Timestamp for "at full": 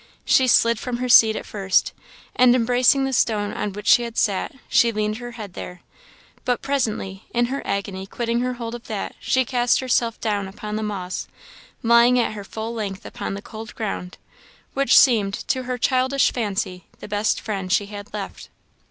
12.17-12.73